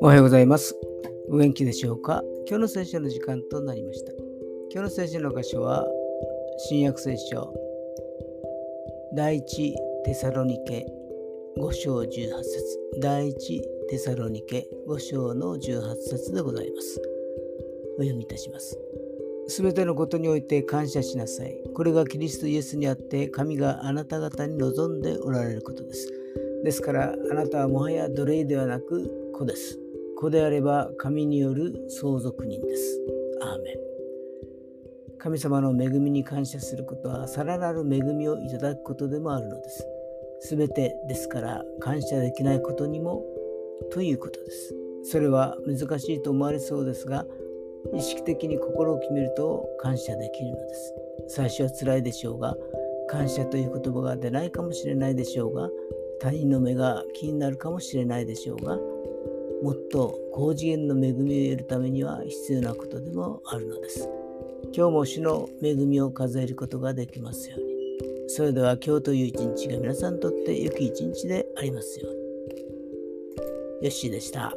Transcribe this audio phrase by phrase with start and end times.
[0.00, 0.74] おはようございます。
[1.28, 2.22] お元気でしょうか？
[2.48, 4.12] 今日の聖書の時間となりました。
[4.70, 5.86] 今日の聖書の箇所は、
[6.70, 7.52] 新約聖書、
[9.14, 10.86] 第一テサロニケ
[11.58, 17.02] 5章18節第一テサロニケ5章の18節でございます。
[17.98, 18.78] お読みいたします。
[19.48, 21.56] すべてのことにおいて感謝しなさい。
[21.74, 26.12] これがキリストイエスにあって神があなた方に望んでおられることです。
[26.64, 29.78] ですからあなたはもはや奴隷ではなく子です。
[30.16, 33.00] 子であれば神による相続人です。
[33.42, 33.76] アーメン。
[35.18, 39.86] 神様の恵みに感謝することはさらなる恵みをいただくことでもあるのです。
[40.40, 43.24] すべてですから感謝できないことにも
[43.92, 44.74] ということです。
[45.04, 47.24] それは難しいと思われそうですが、
[47.94, 50.94] 意識的に心を決めると感謝できるのです。
[51.28, 52.56] 最初は辛いでしょうが、
[53.08, 55.70] 感謝という言葉が出ないかもしれないでしょうが、
[56.20, 58.78] 他人の目が気になるかもしれないでしょうが、
[59.62, 64.08] もっと高次元の恵みを得るためには必要なことでもあるのです。
[64.74, 67.72] 今日も主の恵みを数えることができますように。
[68.28, 72.22] それでは今日という一日が皆さんにとって良き一日でありますように。
[73.82, 74.54] よッしーでした。